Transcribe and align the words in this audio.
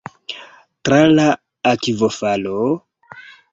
Tra 0.87 1.01
la 1.19 1.27
akvofalo? 1.73 2.59